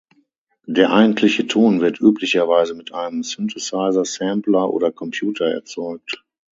Der 0.65 0.91
eigentliche 0.93 1.45
Ton 1.45 1.79
wird 1.79 2.01
üblicherweise 2.01 2.73
mit 2.73 2.91
einem 2.91 3.21
Synthesizer, 3.21 4.03
Sampler 4.03 4.73
oder 4.73 4.91
Computer 4.91 5.45
erzeugt. 5.51 6.25